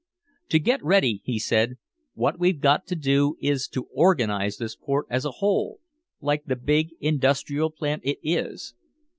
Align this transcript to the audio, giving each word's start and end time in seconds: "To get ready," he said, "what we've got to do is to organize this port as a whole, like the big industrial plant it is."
"To 0.49 0.57
get 0.57 0.83
ready," 0.83 1.21
he 1.25 1.37
said, 1.37 1.77
"what 2.15 2.39
we've 2.39 2.59
got 2.59 2.87
to 2.87 2.95
do 2.95 3.35
is 3.39 3.67
to 3.67 3.87
organize 3.93 4.57
this 4.57 4.75
port 4.75 5.05
as 5.11 5.25
a 5.25 5.31
whole, 5.45 5.79
like 6.19 6.45
the 6.45 6.55
big 6.55 6.89
industrial 6.99 7.69
plant 7.69 8.01
it 8.03 8.17
is." 8.23 8.73